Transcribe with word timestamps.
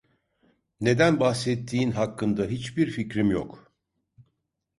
Neden 0.81 1.19
bahsettiğin 1.19 1.91
hakkında 1.91 2.45
hiçbir 2.45 2.89
fikrim 2.91 3.31
yok. 3.31 3.71